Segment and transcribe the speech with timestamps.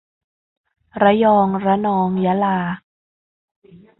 [1.03, 2.57] ระยอง ระนอง ยะลา